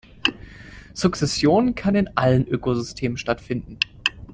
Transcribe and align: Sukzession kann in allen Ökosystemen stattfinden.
Sukzession 0.95 1.75
kann 1.75 1.93
in 1.93 2.09
allen 2.17 2.47
Ökosystemen 2.47 3.17
stattfinden. 3.19 3.77